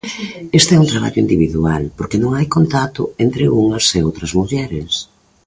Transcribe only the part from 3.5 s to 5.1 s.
unhas e outras mulleres.